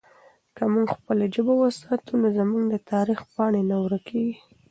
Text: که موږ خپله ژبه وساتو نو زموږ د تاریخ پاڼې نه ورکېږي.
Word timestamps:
که 0.55 0.63
موږ 0.73 0.87
خپله 0.97 1.25
ژبه 1.33 1.53
وساتو 1.57 2.11
نو 2.21 2.27
زموږ 2.37 2.63
د 2.69 2.75
تاریخ 2.91 3.19
پاڼې 3.33 3.61
نه 3.69 3.77
ورکېږي. 3.83 4.35